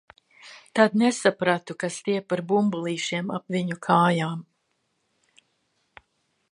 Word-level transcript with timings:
Tad 0.77 0.95
nesapratu, 1.01 1.75
kas 1.83 1.99
tie 2.07 2.15
par 2.33 2.43
bumbulīšiem 2.53 3.29
ap 3.39 3.57
viņu 3.57 3.79
kājiņām. 3.89 4.43